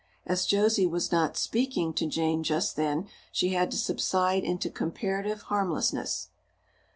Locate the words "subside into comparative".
3.77-5.43